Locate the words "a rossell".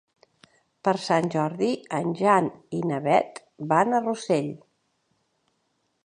3.97-4.49